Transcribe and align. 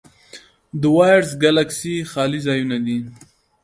د 0.81 0.83
وایډز 0.95 1.29
ګلکسي 1.43 1.95
خالي 2.11 2.39
ځایونه 2.47 2.77
دي. 2.85 2.99